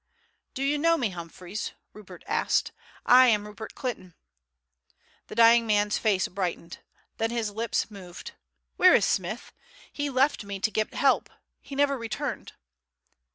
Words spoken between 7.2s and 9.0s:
his lips moved. "Where